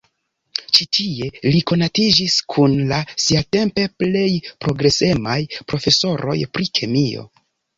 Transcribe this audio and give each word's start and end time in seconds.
Ĉi-tie 0.77 1.27
li 1.55 1.59
konatiĝis 1.71 2.37
kun 2.55 2.73
la 2.93 2.99
siatempe 3.25 3.85
plej 4.01 4.27
progresemaj 4.67 5.39
profesoroj 5.75 6.39
pri 6.57 6.71
kemio. 6.81 7.29